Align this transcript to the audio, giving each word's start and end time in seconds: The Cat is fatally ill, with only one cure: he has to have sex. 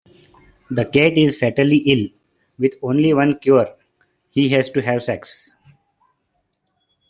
The 0.71 0.83
Cat 0.85 1.15
is 1.15 1.37
fatally 1.37 1.77
ill, 1.77 2.09
with 2.57 2.73
only 2.81 3.13
one 3.13 3.37
cure: 3.37 3.67
he 4.31 4.49
has 4.49 4.67
to 4.71 4.81
have 4.81 5.03
sex. 5.03 5.53